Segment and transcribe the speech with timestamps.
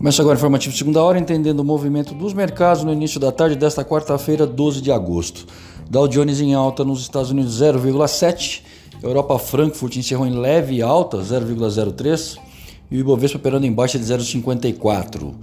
[0.00, 3.54] Começa agora o informativo segunda hora, entendendo o movimento dos mercados no início da tarde
[3.54, 5.46] desta quarta-feira, 12 de agosto.
[5.90, 8.62] Dow Jones em alta nos Estados Unidos 0,7,
[9.02, 12.38] Europa Frankfurt encerrou em leve alta 0,03
[12.90, 15.34] e o Ibovespa operando em baixa de 0,54.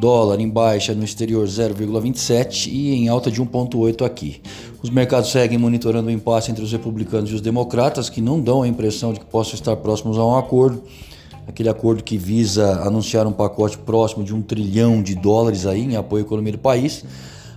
[0.00, 4.42] Dólar em baixa no exterior 0,27 e em alta de 1,8 aqui.
[4.82, 8.62] Os mercados seguem monitorando o impasse entre os republicanos e os democratas, que não dão
[8.62, 10.82] a impressão de que possam estar próximos a um acordo
[11.50, 15.96] aquele acordo que visa anunciar um pacote próximo de um trilhão de dólares aí em
[15.96, 17.04] apoio à economia do país.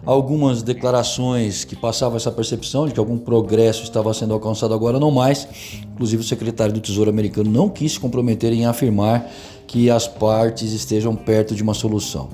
[0.05, 5.11] Algumas declarações que passavam essa percepção de que algum progresso estava sendo alcançado agora não
[5.11, 5.47] mais.
[5.93, 9.31] Inclusive o secretário do Tesouro americano não quis se comprometer em afirmar
[9.65, 12.29] que as partes estejam perto de uma solução.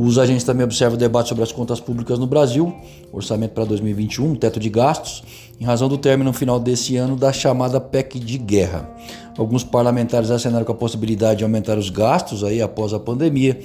[0.00, 2.72] Os agentes também observam o debate sobre as contas públicas no Brasil,
[3.12, 5.24] orçamento para 2021, teto de gastos,
[5.60, 8.88] em razão do término final desse ano da chamada PEC de guerra.
[9.36, 13.58] Alguns parlamentares acenaram com a possibilidade de aumentar os gastos aí após a pandemia.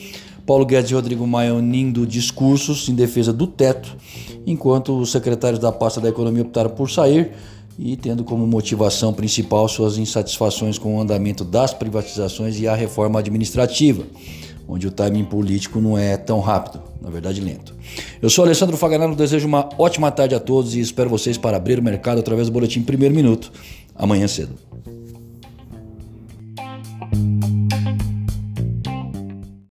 [0.44, 3.96] Paulo Guedes e Rodrigo Maia unindo discursos em defesa do teto,
[4.44, 7.32] enquanto os secretários da pasta da economia optaram por sair
[7.78, 13.20] e tendo como motivação principal suas insatisfações com o andamento das privatizações e a reforma
[13.20, 14.04] administrativa,
[14.68, 17.76] onde o timing político não é tão rápido, na verdade lento.
[18.22, 21.80] Eu sou Alessandro Faganaro, desejo uma ótima tarde a todos e espero vocês para abrir
[21.80, 23.52] o mercado através do boletim Primeiro Minuto,
[23.96, 24.54] amanhã cedo.